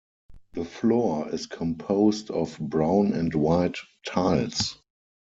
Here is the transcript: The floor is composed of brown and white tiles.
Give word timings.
The 0.53 0.65
floor 0.65 1.29
is 1.31 1.45
composed 1.45 2.31
of 2.31 2.57
brown 2.59 3.13
and 3.13 3.31
white 3.35 3.77
tiles. 4.03 4.79